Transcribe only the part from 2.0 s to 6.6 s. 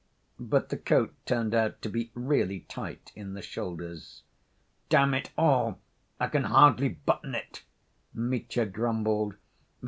really tight in the shoulders. "Damn it all! I can